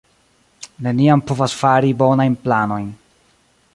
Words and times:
Neniam 0.87 1.21
povas 1.31 1.55
fari 1.59 1.93
bonajn 2.01 2.39
planojn 2.47 2.89